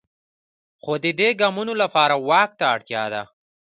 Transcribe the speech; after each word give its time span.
خو 0.83 0.93
د 1.03 1.05
دې 1.19 1.29
ګامونو 1.39 1.73
لپاره 1.81 2.15
واک 2.27 2.49
ته 2.59 2.65
اړتیا 2.75 3.03
ده. 3.13 3.23